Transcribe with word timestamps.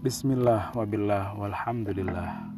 Bismillah 0.00 0.72
wabillah 0.72 1.36
walhamdulillah 1.36 2.48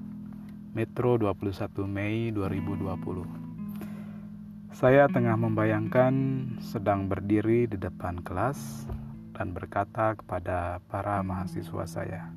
Metro 0.79 1.19
21 1.19 1.75
Mei 1.91 2.31
2020 2.31 4.71
Saya 4.71 5.11
tengah 5.11 5.35
membayangkan 5.35 6.15
sedang 6.63 7.11
berdiri 7.11 7.67
di 7.67 7.75
depan 7.75 8.23
kelas 8.23 8.87
dan 9.35 9.51
berkata 9.51 10.15
kepada 10.15 10.79
para 10.87 11.19
mahasiswa 11.27 11.83
saya 11.83 12.31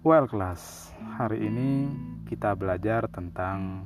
Well 0.00 0.32
kelas, 0.32 0.88
hari 1.20 1.44
ini 1.44 1.92
kita 2.24 2.56
belajar 2.56 3.04
tentang 3.12 3.84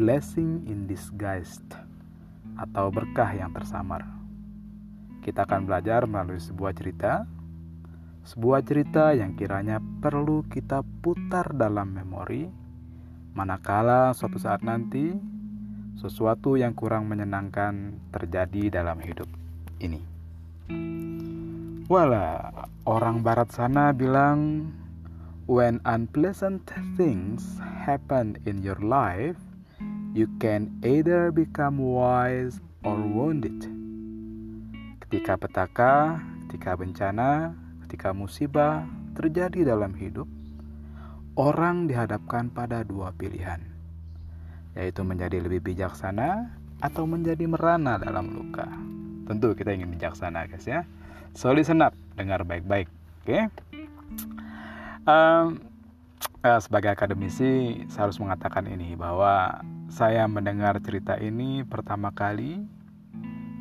blessing 0.00 0.64
in 0.64 0.88
disguise 0.88 1.60
atau 2.56 2.88
berkah 2.88 3.28
yang 3.36 3.52
tersamar. 3.52 4.00
Kita 5.20 5.44
akan 5.44 5.68
belajar 5.68 6.08
melalui 6.08 6.40
sebuah 6.40 6.72
cerita 6.72 7.28
sebuah 8.30 8.62
cerita 8.62 9.10
yang 9.10 9.34
kiranya 9.34 9.82
perlu 9.82 10.46
kita 10.46 10.86
putar 11.02 11.50
dalam 11.50 11.98
memori, 11.98 12.46
manakala 13.34 14.14
suatu 14.14 14.38
saat 14.38 14.62
nanti 14.62 15.10
sesuatu 15.98 16.54
yang 16.54 16.70
kurang 16.78 17.10
menyenangkan 17.10 17.98
terjadi 18.14 18.78
dalam 18.78 19.02
hidup 19.02 19.26
ini. 19.82 19.98
Wala, 21.90 22.54
orang 22.86 23.26
barat 23.26 23.50
sana 23.50 23.90
bilang, 23.90 24.70
when 25.50 25.82
unpleasant 25.82 26.62
things 26.94 27.58
happen 27.82 28.38
in 28.46 28.62
your 28.62 28.78
life, 28.78 29.42
you 30.14 30.30
can 30.38 30.70
either 30.86 31.34
become 31.34 31.82
wise 31.82 32.62
or 32.86 32.94
wounded. 32.94 33.58
Ketika 35.02 35.34
petaka, 35.34 36.22
ketika 36.46 36.78
bencana, 36.78 37.58
ketika 37.90 38.14
musibah 38.14 38.86
terjadi 39.18 39.74
dalam 39.74 39.90
hidup, 39.98 40.30
orang 41.34 41.90
dihadapkan 41.90 42.46
pada 42.46 42.86
dua 42.86 43.10
pilihan, 43.10 43.58
yaitu 44.78 45.02
menjadi 45.02 45.42
lebih 45.42 45.58
bijaksana 45.74 46.54
atau 46.78 47.02
menjadi 47.02 47.50
merana 47.50 47.98
dalam 47.98 48.30
luka. 48.30 48.70
Tentu 49.26 49.58
kita 49.58 49.74
ingin 49.74 49.90
bijaksana, 49.90 50.46
guys 50.46 50.70
ya. 50.70 50.86
So 51.34 51.50
listen 51.50 51.82
up, 51.82 51.90
dengar 52.14 52.46
baik-baik, 52.46 52.86
oke? 52.86 53.26
Okay? 53.26 53.42
Um, 55.10 55.58
uh, 56.46 56.62
sebagai 56.62 56.94
akademisi, 56.94 57.82
saya 57.90 58.06
harus 58.06 58.22
mengatakan 58.22 58.70
ini 58.70 58.94
bahwa 58.94 59.66
saya 59.90 60.30
mendengar 60.30 60.78
cerita 60.78 61.18
ini 61.18 61.66
pertama 61.66 62.14
kali 62.14 62.62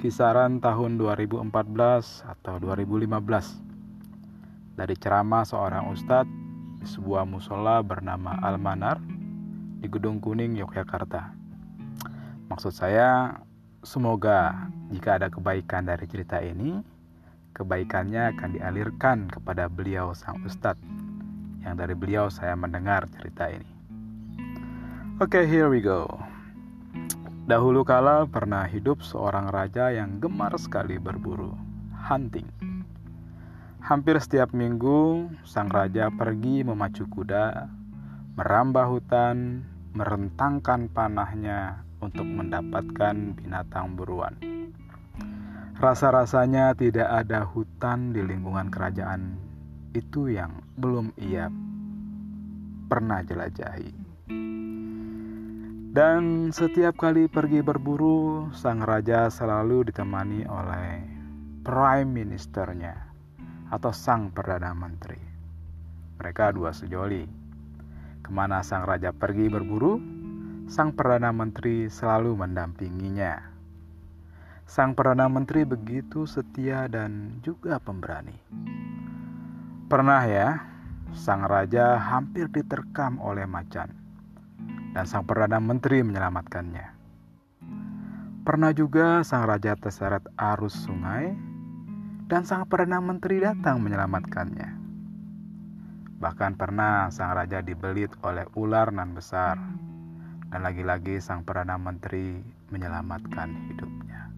kisaran 0.06 0.62
tahun 0.62 1.02
2014 1.02 1.50
atau 2.30 2.56
2015 2.62 3.69
dari 4.80 4.96
ceramah 4.96 5.44
seorang 5.44 5.92
ustadz 5.92 6.32
di 6.80 6.88
sebuah 6.88 7.28
musola 7.28 7.84
bernama 7.84 8.40
Almanar 8.40 9.04
di 9.84 9.92
Gedung 9.92 10.24
Kuning, 10.24 10.56
Yogyakarta. 10.56 11.36
Maksud 12.48 12.72
saya, 12.72 13.36
semoga 13.84 14.72
jika 14.88 15.20
ada 15.20 15.28
kebaikan 15.28 15.84
dari 15.84 16.08
cerita 16.08 16.40
ini, 16.40 16.80
kebaikannya 17.52 18.32
akan 18.32 18.50
dialirkan 18.56 19.28
kepada 19.28 19.68
beliau 19.68 20.16
sang 20.16 20.40
ustadz 20.48 20.80
yang 21.60 21.76
dari 21.76 21.92
beliau 21.92 22.32
saya 22.32 22.56
mendengar 22.56 23.04
cerita 23.12 23.52
ini. 23.52 23.68
Oke, 25.20 25.44
okay, 25.44 25.46
here 25.52 25.68
we 25.68 25.84
go. 25.84 26.08
Dahulu 27.44 27.84
kala 27.84 28.24
pernah 28.24 28.64
hidup 28.64 29.04
seorang 29.04 29.52
raja 29.52 29.92
yang 29.92 30.24
gemar 30.24 30.56
sekali 30.56 30.96
berburu, 30.96 31.52
hunting. 31.92 32.48
Hampir 33.80 34.20
setiap 34.20 34.52
minggu, 34.52 35.32
sang 35.48 35.72
raja 35.72 36.12
pergi 36.12 36.68
memacu 36.68 37.08
kuda, 37.08 37.72
merambah 38.36 38.92
hutan, 38.92 39.64
merentangkan 39.96 40.92
panahnya 40.92 41.80
untuk 42.04 42.28
mendapatkan 42.28 43.40
binatang 43.40 43.96
buruan. 43.96 44.36
Rasa-rasanya 45.80 46.76
tidak 46.76 47.08
ada 47.08 47.48
hutan 47.48 48.12
di 48.12 48.20
lingkungan 48.20 48.68
kerajaan 48.68 49.40
itu 49.96 50.28
yang 50.28 50.60
belum 50.76 51.16
ia 51.16 51.48
pernah 52.92 53.24
jelajahi. 53.24 53.96
Dan 55.96 56.52
setiap 56.52 57.00
kali 57.00 57.32
pergi 57.32 57.64
berburu, 57.64 58.52
sang 58.52 58.84
raja 58.84 59.32
selalu 59.32 59.88
ditemani 59.88 60.44
oleh 60.52 61.00
prime 61.64 62.12
ministernya 62.12 63.09
atau 63.70 63.94
sang 63.94 64.34
perdana 64.34 64.74
menteri. 64.74 65.22
Mereka 66.18 66.52
dua 66.52 66.74
sejoli. 66.74 67.24
Ke 68.20 68.30
mana 68.34 68.60
sang 68.66 68.84
raja 68.84 69.16
pergi 69.16 69.48
berburu, 69.48 70.02
sang 70.68 70.94
perdana 70.94 71.32
menteri 71.32 71.88
selalu 71.88 72.36
mendampinginya. 72.36 73.40
Sang 74.70 74.94
perdana 74.94 75.26
menteri 75.26 75.66
begitu 75.66 76.30
setia 76.30 76.86
dan 76.86 77.42
juga 77.42 77.82
pemberani. 77.82 78.38
Pernah 79.90 80.22
ya, 80.30 80.62
sang 81.18 81.42
raja 81.50 81.98
hampir 81.98 82.46
diterkam 82.54 83.18
oleh 83.18 83.50
macan, 83.50 83.90
dan 84.94 85.10
sang 85.10 85.26
perdana 85.26 85.58
menteri 85.58 86.06
menyelamatkannya. 86.06 86.86
Pernah 88.46 88.72
juga 88.78 89.26
sang 89.26 89.50
raja 89.50 89.74
terseret 89.74 90.22
arus 90.38 90.74
sungai 90.86 91.49
dan 92.30 92.46
sang 92.46 92.70
Perdana 92.70 93.02
Menteri 93.02 93.42
datang 93.42 93.82
menyelamatkannya. 93.82 94.70
Bahkan 96.22 96.52
pernah 96.62 97.10
sang 97.10 97.34
raja 97.34 97.66
dibelit 97.66 98.14
oleh 98.22 98.46
ular 98.54 98.94
nan 98.94 99.18
besar, 99.18 99.58
dan 100.54 100.62
lagi-lagi 100.62 101.18
sang 101.18 101.42
Perdana 101.42 101.82
Menteri 101.82 102.38
menyelamatkan 102.70 103.50
hidupnya. 103.74 104.30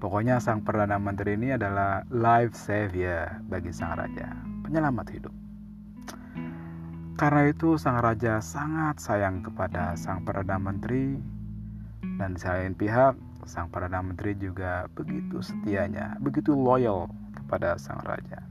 Pokoknya 0.00 0.40
sang 0.40 0.64
Perdana 0.64 0.96
Menteri 0.96 1.36
ini 1.36 1.52
adalah 1.52 2.00
life 2.08 2.56
savior 2.56 3.44
bagi 3.44 3.68
sang 3.68 4.00
raja, 4.00 4.32
penyelamat 4.64 5.06
hidup. 5.12 5.34
Karena 7.20 7.52
itu 7.52 7.76
sang 7.76 8.00
raja 8.00 8.40
sangat 8.40 9.04
sayang 9.04 9.44
kepada 9.44 10.00
sang 10.00 10.24
Perdana 10.24 10.56
Menteri 10.56 11.20
dan 12.16 12.40
di 12.40 12.42
lain 12.42 12.72
pihak 12.72 13.14
sang 13.44 13.68
Perdana 13.68 14.00
Menteri 14.00 14.34
juga 14.36 14.88
begitu 14.92 15.40
setianya, 15.40 16.16
begitu 16.20 16.52
loyal 16.52 17.08
kepada 17.36 17.76
sang 17.76 18.00
raja. 18.02 18.42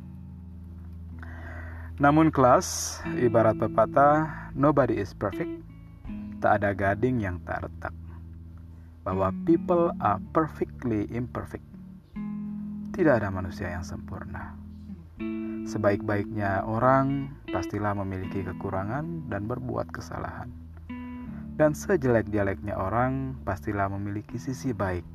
Namun 2.01 2.33
kelas, 2.33 2.99
ibarat 3.21 3.53
pepatah, 3.61 4.49
nobody 4.57 4.97
is 4.97 5.13
perfect. 5.13 5.61
Tak 6.41 6.61
ada 6.61 6.73
gading 6.73 7.21
yang 7.21 7.37
tak 7.45 7.69
retak. 7.69 7.93
Bahwa 9.05 9.29
people 9.45 9.93
are 10.01 10.17
perfectly 10.33 11.05
imperfect. 11.13 11.65
Tidak 12.97 13.13
ada 13.13 13.29
manusia 13.29 13.69
yang 13.69 13.85
sempurna. 13.85 14.57
Sebaik-baiknya 15.63 16.65
orang 16.65 17.31
pastilah 17.49 17.93
memiliki 17.93 18.41
kekurangan 18.41 19.29
dan 19.29 19.45
berbuat 19.45 19.93
kesalahan. 19.93 20.62
Dan 21.53 21.77
sejelek-jeleknya 21.77 22.73
orang 22.73 23.37
pastilah 23.45 23.85
memiliki 23.85 24.41
sisi 24.41 24.73
baik. 24.73 25.05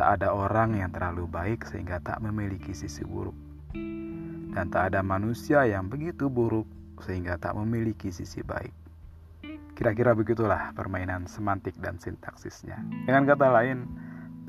Tak 0.00 0.22
ada 0.22 0.32
orang 0.32 0.80
yang 0.80 0.88
terlalu 0.88 1.28
baik 1.28 1.68
sehingga 1.68 2.00
tak 2.00 2.24
memiliki 2.24 2.72
sisi 2.72 3.04
buruk. 3.04 3.36
Dan 4.54 4.72
tak 4.72 4.94
ada 4.94 5.04
manusia 5.04 5.68
yang 5.68 5.92
begitu 5.92 6.32
buruk 6.32 6.64
sehingga 7.04 7.36
tak 7.36 7.52
memiliki 7.60 8.08
sisi 8.08 8.40
baik. 8.40 8.72
Kira-kira 9.76 10.16
begitulah 10.16 10.72
permainan 10.72 11.28
semantik 11.28 11.76
dan 11.78 12.00
sintaksisnya. 12.00 12.80
Dengan 13.04 13.28
kata 13.28 13.46
lain, 13.46 13.86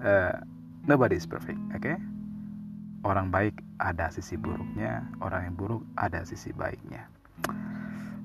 uh, 0.02 0.40
nobody 0.88 1.20
is 1.20 1.28
perfect, 1.28 1.60
oke? 1.76 1.84
Okay? 1.84 1.98
Orang 3.04 3.28
baik 3.30 3.60
ada 3.84 4.08
sisi 4.08 4.40
buruknya, 4.40 5.04
orang 5.20 5.52
yang 5.52 5.56
buruk 5.60 5.84
ada 6.00 6.24
sisi 6.24 6.56
baiknya. 6.56 7.06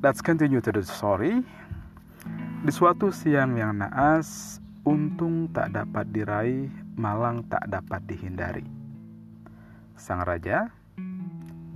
Let's 0.05 0.21
continue 0.21 0.61
to 0.61 0.73
the 0.73 0.85
story. 0.85 1.41
Di 2.64 2.72
suatu 2.72 3.12
siang 3.12 3.61
yang 3.61 3.76
naas, 3.76 4.56
untung 4.88 5.52
tak 5.52 5.76
dapat 5.76 6.08
diraih, 6.16 6.72
malang 6.96 7.44
tak 7.44 7.61
dapat 7.69 8.00
dihindari. 8.08 8.64
Sang 10.00 10.25
raja 10.25 10.72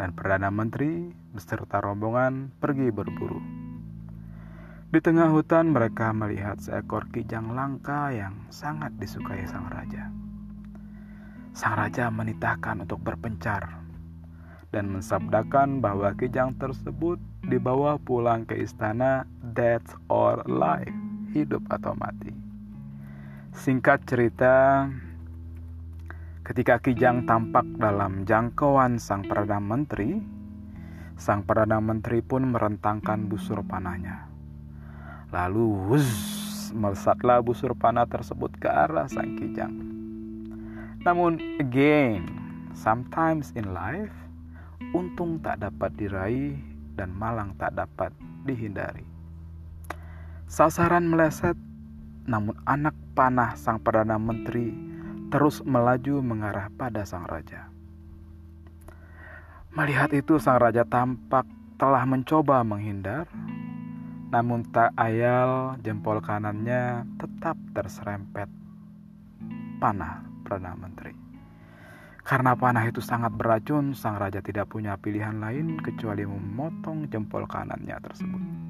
dan 0.01 0.17
perdana 0.17 0.49
menteri 0.49 1.13
beserta 1.37 1.85
rombongan 1.85 2.57
pergi 2.57 2.89
berburu. 2.89 3.37
Di 4.89 4.97
tengah 5.05 5.29
hutan 5.29 5.77
mereka 5.77 6.09
melihat 6.17 6.57
seekor 6.57 7.05
kijang 7.13 7.53
langka 7.53 8.09
yang 8.09 8.49
sangat 8.49 8.97
disukai 8.97 9.45
sang 9.45 9.69
raja. 9.69 10.09
Sang 11.53 11.77
raja 11.77 12.09
menitahkan 12.09 12.89
untuk 12.89 13.05
berpencar 13.05 13.77
dan 14.73 14.89
mensabdakan 14.89 15.85
bahwa 15.85 16.17
kijang 16.17 16.57
tersebut 16.57 17.21
dibawa 17.45 18.01
pulang 18.01 18.49
ke 18.49 18.57
istana 18.57 19.29
death 19.53 19.97
or 20.13 20.45
life, 20.45 20.93
hidup 21.33 21.65
atau 21.73 21.97
mati. 21.97 22.33
Singkat 23.53 24.05
cerita, 24.07 24.87
Ketika 26.49 26.81
Kijang 26.81 27.29
tampak 27.29 27.77
dalam 27.77 28.25
jangkauan 28.25 28.97
sang 28.97 29.21
Perdana 29.21 29.61
Menteri, 29.61 30.17
sang 31.21 31.45
Perdana 31.45 31.77
Menteri 31.77 32.25
pun 32.25 32.49
merentangkan 32.49 33.29
busur 33.29 33.61
panahnya. 33.69 34.33
Lalu, 35.29 35.93
wuz, 35.93 36.09
melesatlah 36.73 37.45
busur 37.45 37.77
panah 37.77 38.09
tersebut 38.09 38.57
ke 38.57 38.65
arah 38.65 39.05
sang 39.13 39.37
Kijang. 39.37 39.77
Namun, 41.05 41.37
again, 41.61 42.25
sometimes 42.73 43.53
in 43.53 43.77
life, 43.77 44.17
untung 44.97 45.45
tak 45.45 45.61
dapat 45.61 45.93
diraih 46.01 46.57
dan 46.97 47.13
malang 47.13 47.53
tak 47.61 47.77
dapat 47.77 48.09
dihindari. 48.49 49.08
Sasaran 50.49 51.05
meleset, 51.13 51.61
namun 52.25 52.57
anak 52.65 52.97
panah 53.13 53.53
sang 53.53 53.85
Perdana 53.85 54.17
Menteri 54.17 54.73
terus 55.29 55.61
melaju 55.61 56.25
mengarah 56.25 56.73
pada 56.73 57.05
sang 57.05 57.29
raja. 57.29 57.69
Melihat 59.77 60.09
itu, 60.17 60.41
sang 60.41 60.57
raja 60.57 60.89
tampak 60.89 61.45
telah 61.77 62.01
mencoba 62.09 62.65
menghindar, 62.65 63.29
namun 64.33 64.65
tak 64.73 64.97
ayal 64.97 65.77
jempol 65.85 66.17
kanannya 66.25 67.05
tetap 67.21 67.61
terserempet 67.77 68.49
panah 69.85 70.25
Perdana 70.49 70.73
Menteri. 70.81 71.13
Karena 72.25 72.57
panah 72.57 72.89
itu 72.89 73.05
sangat 73.05 73.37
beracun, 73.37 73.93
sang 73.93 74.17
raja 74.17 74.41
tidak 74.41 74.73
punya 74.73 74.97
pilihan 74.97 75.45
lain 75.45 75.77
kecuali 75.77 76.25
memotong 76.25 77.05
jempol 77.13 77.45
kanannya 77.45 78.01
tersebut. 78.01 78.68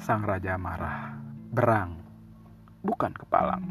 Sang 0.00 0.24
raja 0.24 0.56
marah, 0.56 1.12
berang, 1.52 2.00
bukan 2.80 3.12
kepalang. 3.12 3.68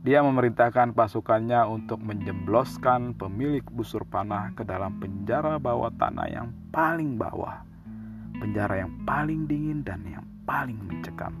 Dia 0.00 0.24
memerintahkan 0.24 0.96
pasukannya 0.96 1.68
untuk 1.68 2.00
menjebloskan 2.00 3.12
pemilik 3.12 3.60
busur 3.68 4.08
panah 4.08 4.56
ke 4.56 4.64
dalam 4.64 4.96
penjara 4.96 5.60
bawah 5.60 5.92
tanah 6.00 6.32
yang 6.32 6.48
paling 6.72 7.20
bawah, 7.20 7.60
penjara 8.40 8.88
yang 8.88 9.04
paling 9.04 9.44
dingin 9.44 9.84
dan 9.84 10.00
yang 10.08 10.24
paling 10.48 10.80
mencekam. 10.80 11.36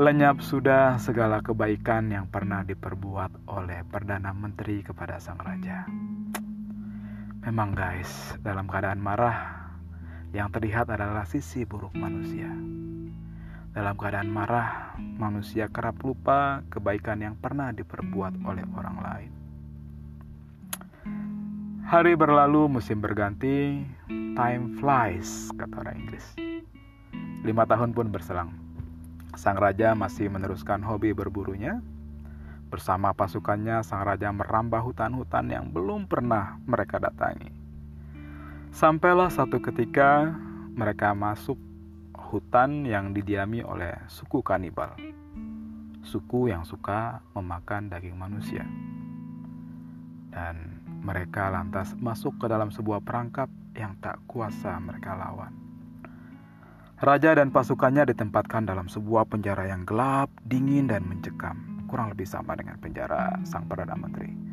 Lenyap 0.00 0.40
sudah 0.40 0.96
segala 0.96 1.44
kebaikan 1.44 2.08
yang 2.08 2.24
pernah 2.24 2.64
diperbuat 2.64 3.52
oleh 3.52 3.84
Perdana 3.84 4.32
Menteri 4.32 4.80
kepada 4.80 5.20
sang 5.20 5.44
raja. 5.44 5.84
Memang 7.44 7.76
guys, 7.76 8.32
dalam 8.40 8.64
keadaan 8.64 9.02
marah, 9.04 9.69
yang 10.30 10.46
terlihat 10.50 10.86
adalah 10.86 11.26
sisi 11.26 11.66
buruk 11.66 11.90
manusia. 11.98 12.46
Dalam 13.70 13.94
keadaan 13.94 14.30
marah, 14.30 14.98
manusia 14.98 15.70
kerap 15.70 16.02
lupa 16.02 16.66
kebaikan 16.70 17.22
yang 17.22 17.38
pernah 17.38 17.70
diperbuat 17.70 18.42
oleh 18.42 18.66
orang 18.74 18.98
lain. 18.98 19.32
Hari 21.86 22.14
berlalu, 22.14 22.78
musim 22.78 23.02
berganti, 23.02 23.82
time 24.10 24.78
flies, 24.78 25.50
kata 25.58 25.74
orang 25.86 26.06
Inggris. 26.06 26.26
Lima 27.42 27.66
tahun 27.66 27.90
pun 27.90 28.14
berselang. 28.14 28.54
Sang 29.34 29.58
raja 29.58 29.94
masih 29.98 30.30
meneruskan 30.30 30.82
hobi 30.86 31.10
berburunya. 31.10 31.82
Bersama 32.70 33.10
pasukannya, 33.10 33.82
sang 33.82 34.06
raja 34.06 34.30
merambah 34.30 34.78
hutan-hutan 34.78 35.50
yang 35.50 35.66
belum 35.74 36.06
pernah 36.06 36.62
mereka 36.62 37.02
datangi. 37.02 37.59
Sampailah 38.70 39.34
satu 39.34 39.58
ketika 39.58 40.30
mereka 40.78 41.10
masuk 41.10 41.58
hutan 42.14 42.86
yang 42.86 43.10
didiami 43.10 43.66
oleh 43.66 43.98
suku 44.06 44.46
kanibal, 44.46 44.94
suku 46.06 46.54
yang 46.54 46.62
suka 46.62 47.18
memakan 47.34 47.90
daging 47.90 48.14
manusia. 48.14 48.62
Dan 50.30 50.78
mereka 51.02 51.50
lantas 51.50 51.98
masuk 51.98 52.38
ke 52.38 52.46
dalam 52.46 52.70
sebuah 52.70 53.02
perangkap 53.02 53.50
yang 53.74 53.98
tak 53.98 54.22
kuasa 54.30 54.78
mereka 54.78 55.18
lawan. 55.18 55.50
Raja 57.02 57.34
dan 57.34 57.50
pasukannya 57.50 58.06
ditempatkan 58.14 58.70
dalam 58.70 58.86
sebuah 58.86 59.26
penjara 59.26 59.66
yang 59.66 59.82
gelap, 59.82 60.30
dingin, 60.46 60.86
dan 60.86 61.02
mencekam, 61.10 61.82
kurang 61.90 62.14
lebih 62.14 62.28
sama 62.28 62.54
dengan 62.54 62.78
penjara 62.78 63.34
sang 63.42 63.66
Perdana 63.66 63.98
Menteri. 63.98 64.49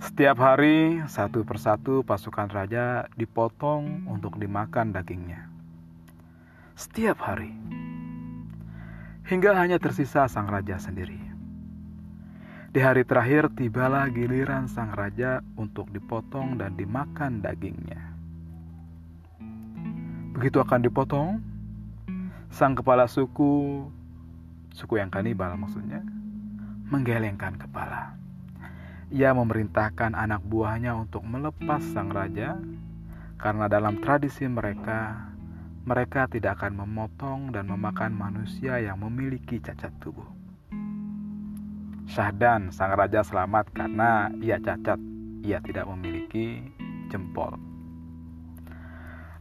Setiap 0.00 0.40
hari, 0.40 1.04
satu 1.06 1.44
persatu 1.44 2.00
pasukan 2.02 2.48
raja 2.48 3.04
dipotong 3.14 4.08
untuk 4.08 4.40
dimakan 4.40 4.96
dagingnya 4.96 5.50
setiap 6.80 7.20
hari. 7.20 7.52
Hingga 9.28 9.52
hanya 9.52 9.76
tersisa 9.76 10.24
sang 10.32 10.48
raja 10.48 10.80
sendiri. 10.80 11.20
Di 12.72 12.80
hari 12.80 13.04
terakhir 13.04 13.52
tibalah 13.52 14.08
giliran 14.08 14.64
sang 14.64 14.88
raja 14.96 15.44
untuk 15.60 15.92
dipotong 15.92 16.56
dan 16.56 16.80
dimakan 16.80 17.44
dagingnya. 17.44 18.00
Begitu 20.32 20.56
akan 20.56 20.80
dipotong, 20.80 21.44
sang 22.48 22.72
kepala 22.72 23.04
suku, 23.04 23.84
suku 24.72 24.96
yang 24.96 25.12
kanibal 25.12 25.52
maksudnya, 25.60 26.00
menggelengkan 26.88 27.60
kepala. 27.60 28.16
Ia 29.10 29.34
memerintahkan 29.34 30.14
anak 30.14 30.46
buahnya 30.46 30.94
untuk 30.94 31.26
melepas 31.26 31.82
sang 31.82 32.14
raja 32.14 32.54
karena 33.42 33.66
dalam 33.66 33.98
tradisi 33.98 34.46
mereka 34.46 35.34
mereka 35.82 36.30
tidak 36.30 36.62
akan 36.62 36.86
memotong 36.86 37.50
dan 37.50 37.66
memakan 37.66 38.14
manusia 38.14 38.78
yang 38.78 39.02
memiliki 39.02 39.58
cacat 39.58 39.90
tubuh. 39.98 40.30
Syahdan, 42.06 42.70
sang 42.70 42.94
raja 42.94 43.26
selamat 43.26 43.74
karena 43.74 44.30
ia 44.38 44.62
cacat, 44.62 45.02
ia 45.42 45.58
tidak 45.58 45.90
memiliki 45.90 46.70
jempol. 47.10 47.58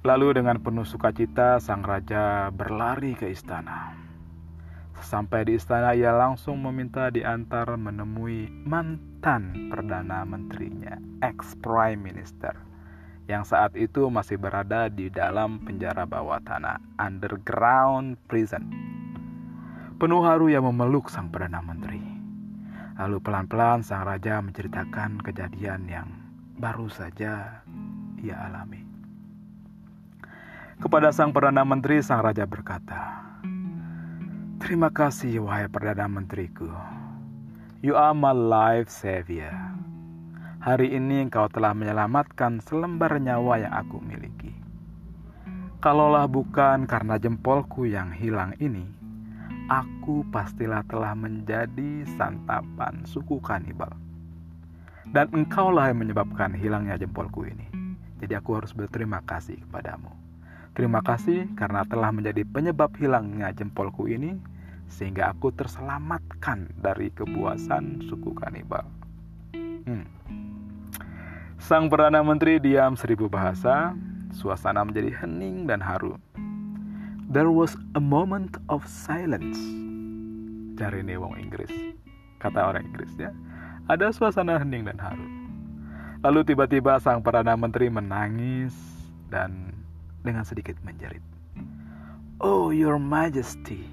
Lalu 0.02 0.42
dengan 0.42 0.58
penuh 0.66 0.88
sukacita, 0.88 1.62
sang 1.62 1.86
raja 1.86 2.50
berlari 2.50 3.14
ke 3.14 3.30
istana. 3.30 4.09
Sampai 5.00 5.48
di 5.48 5.56
istana, 5.56 5.96
ia 5.96 6.12
langsung 6.12 6.60
meminta 6.60 7.08
diantar 7.10 7.80
menemui 7.80 8.52
mantan 8.68 9.72
perdana 9.72 10.28
menterinya, 10.28 11.00
ex-prime 11.24 12.00
minister 12.00 12.70
yang 13.30 13.46
saat 13.46 13.78
itu 13.78 14.10
masih 14.10 14.42
berada 14.42 14.90
di 14.90 15.14
dalam 15.14 15.62
penjara 15.62 16.10
bawah 16.10 16.42
tanah, 16.42 16.82
underground 16.98 18.18
prison. 18.26 18.66
Penuh 20.02 20.26
haru 20.26 20.50
yang 20.50 20.66
memeluk 20.66 21.14
sang 21.14 21.30
Perdana 21.30 21.62
Menteri. 21.62 22.02
Lalu 22.98 23.22
pelan-pelan 23.22 23.86
sang 23.86 24.02
raja 24.10 24.42
menceritakan 24.42 25.22
kejadian 25.22 25.86
yang 25.86 26.10
baru 26.58 26.90
saja 26.90 27.62
ia 28.18 28.38
alami. 28.50 28.82
Kepada 30.82 31.14
sang 31.14 31.30
Perdana 31.30 31.62
Menteri, 31.62 32.02
sang 32.02 32.26
raja 32.26 32.50
berkata, 32.50 33.30
Terima 34.60 34.92
kasih 34.92 35.40
wahai 35.48 35.72
Perdana 35.72 36.12
Menteriku. 36.12 36.68
You 37.80 37.96
are 37.96 38.12
my 38.12 38.36
life 38.36 38.92
savior. 38.92 39.56
Hari 40.60 41.00
ini 41.00 41.24
engkau 41.24 41.48
telah 41.48 41.72
menyelamatkan 41.72 42.60
selembar 42.60 43.24
nyawa 43.24 43.64
yang 43.64 43.72
aku 43.72 44.04
miliki. 44.04 44.52
Kalaulah 45.80 46.28
bukan 46.28 46.84
karena 46.92 47.16
jempolku 47.16 47.88
yang 47.88 48.12
hilang 48.12 48.52
ini, 48.60 48.84
aku 49.72 50.28
pastilah 50.28 50.84
telah 50.92 51.16
menjadi 51.16 52.04
santapan 52.20 53.08
suku 53.08 53.40
kanibal. 53.40 53.96
Dan 55.08 55.32
engkaulah 55.32 55.88
yang 55.88 56.04
menyebabkan 56.04 56.52
hilangnya 56.52 57.00
jempolku 57.00 57.48
ini. 57.48 57.64
Jadi 58.20 58.36
aku 58.36 58.60
harus 58.60 58.76
berterima 58.76 59.24
kasih 59.24 59.56
kepadamu. 59.56 60.12
Terima 60.76 61.00
kasih 61.04 61.48
karena 61.60 61.88
telah 61.88 62.12
menjadi 62.14 62.44
penyebab 62.44 62.94
hilangnya 63.00 63.52
jempolku 63.56 64.06
ini 64.08 64.38
sehingga 64.90 65.32
aku 65.32 65.54
terselamatkan 65.54 66.74
dari 66.82 67.14
kebuasan 67.14 68.04
suku 68.10 68.34
kanibal. 68.36 68.84
Hmm. 69.86 70.06
Sang 71.62 71.88
Perdana 71.88 72.26
Menteri 72.26 72.58
diam 72.58 72.98
seribu 72.98 73.30
bahasa, 73.30 73.94
suasana 74.34 74.82
menjadi 74.82 75.14
hening 75.24 75.70
dan 75.70 75.80
haru. 75.80 76.18
There 77.30 77.54
was 77.54 77.78
a 77.94 78.02
moment 78.02 78.58
of 78.74 78.82
silence. 78.90 79.62
Cari 80.82 81.06
nih 81.06 81.22
wong 81.22 81.38
Inggris, 81.38 81.70
kata 82.42 82.74
orang 82.74 82.90
Inggris 82.90 83.14
ya. 83.22 83.30
Ada 83.86 84.10
suasana 84.10 84.58
hening 84.58 84.90
dan 84.90 84.98
haru. 84.98 85.28
Lalu 86.26 86.52
tiba-tiba 86.52 86.98
sang 87.00 87.22
Perdana 87.22 87.54
Menteri 87.54 87.88
menangis 87.88 88.74
dan 89.30 89.72
dengan 90.26 90.44
sedikit 90.44 90.76
menjerit. 90.84 91.24
Oh, 92.40 92.72
Your 92.72 92.96
Majesty, 93.00 93.84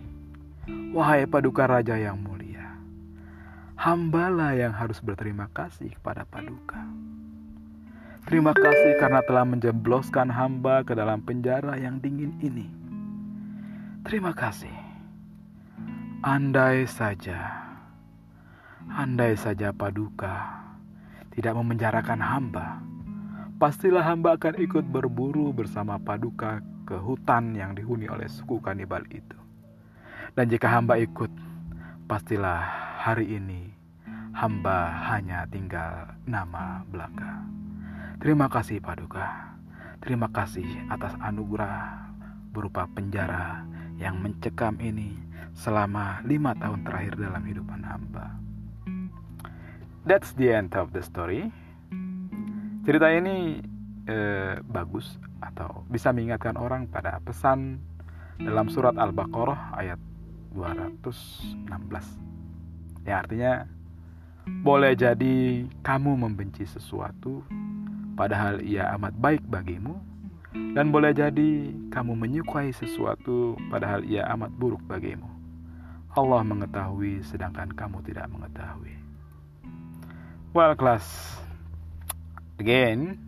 wahai 0.66 1.26
Paduka 1.30 1.70
Raja 1.70 1.94
yang 1.94 2.18
mulia, 2.18 2.74
hambalah 3.78 4.58
yang 4.58 4.74
harus 4.74 4.98
berterima 4.98 5.46
kasih 5.54 5.94
kepada 5.94 6.26
Paduka. 6.26 6.82
Terima 8.26 8.50
kasih 8.50 8.98
karena 8.98 9.22
telah 9.22 9.46
menjebloskan 9.46 10.26
hamba 10.34 10.82
ke 10.82 10.98
dalam 10.98 11.22
penjara 11.22 11.78
yang 11.78 12.02
dingin 12.02 12.34
ini. 12.42 12.66
Terima 14.02 14.34
kasih. 14.34 14.74
Andai 16.26 16.90
saja, 16.90 17.38
andai 18.90 19.38
saja 19.38 19.70
Paduka 19.70 20.58
tidak 21.30 21.54
memenjarakan 21.54 22.18
hamba, 22.18 22.82
pastilah 23.62 24.02
hamba 24.02 24.34
akan 24.34 24.58
ikut 24.58 24.90
berburu 24.90 25.54
bersama 25.54 25.94
Paduka 26.02 26.58
ke 26.82 26.98
hutan 26.98 27.54
yang 27.54 27.78
dihuni 27.78 28.10
oleh 28.10 28.26
suku 28.26 28.58
kanibal 28.58 29.06
itu. 29.06 29.45
Dan 30.36 30.52
jika 30.52 30.68
hamba 30.68 31.00
ikut, 31.00 31.32
pastilah 32.04 32.60
hari 33.00 33.40
ini 33.40 33.72
hamba 34.36 34.92
hanya 35.08 35.48
tinggal 35.48 36.12
nama 36.28 36.84
belaka. 36.92 37.40
Terima 38.20 38.44
kasih 38.52 38.84
Paduka. 38.84 39.56
Terima 40.04 40.28
kasih 40.28 40.68
atas 40.92 41.16
anugerah 41.24 42.12
berupa 42.52 42.84
penjara 42.84 43.64
yang 43.96 44.20
mencekam 44.20 44.76
ini 44.76 45.16
selama 45.56 46.20
lima 46.28 46.52
tahun 46.52 46.84
terakhir 46.84 47.16
dalam 47.16 47.40
hidupan 47.40 47.80
hamba. 47.80 48.36
That's 50.04 50.36
the 50.36 50.52
end 50.52 50.76
of 50.76 50.92
the 50.92 51.00
story. 51.00 51.48
Cerita 52.84 53.08
ini 53.08 53.64
eh, 54.04 54.60
bagus 54.68 55.16
atau 55.40 55.88
bisa 55.88 56.12
mengingatkan 56.12 56.60
orang 56.60 56.92
pada 56.92 57.24
pesan 57.24 57.80
dalam 58.36 58.68
surat 58.68 59.00
Al-Baqarah 59.00 59.80
ayat 59.80 59.96
216. 60.56 61.68
Ya 63.04 63.20
artinya 63.20 63.68
boleh 64.64 64.96
jadi 64.96 65.68
kamu 65.84 66.16
membenci 66.16 66.64
sesuatu 66.64 67.44
padahal 68.16 68.64
ia 68.64 68.88
amat 68.96 69.12
baik 69.20 69.44
bagimu 69.44 70.00
dan 70.72 70.88
boleh 70.88 71.12
jadi 71.12 71.76
kamu 71.92 72.16
menyukai 72.16 72.72
sesuatu 72.72 73.60
padahal 73.68 74.00
ia 74.08 74.24
amat 74.32 74.48
buruk 74.56 74.80
bagimu. 74.88 75.28
Allah 76.16 76.40
mengetahui 76.40 77.20
sedangkan 77.28 77.68
kamu 77.76 78.00
tidak 78.08 78.32
mengetahui. 78.32 78.96
Well, 80.56 80.72
class. 80.72 81.36
Again, 82.56 83.20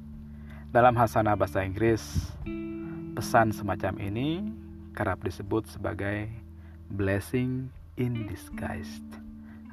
dalam 0.72 0.96
hasanah 0.96 1.36
bahasa 1.36 1.60
Inggris, 1.60 2.00
pesan 3.12 3.52
semacam 3.52 3.92
ini 4.00 4.48
kerap 4.96 5.20
disebut 5.20 5.68
sebagai 5.68 6.32
blessing 6.92 7.68
in 8.00 8.26
disguise 8.26 9.00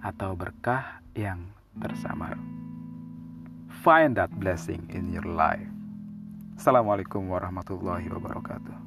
atau 0.03 0.35
berkah 0.35 0.99
yang 1.15 1.49
tersamar. 1.79 2.35
Find 3.83 4.17
that 4.17 4.33
blessing 4.35 4.85
in 4.91 5.13
your 5.13 5.25
life. 5.25 5.69
Assalamualaikum 6.55 7.27
warahmatullahi 7.27 8.07
wabarakatuh. 8.09 8.84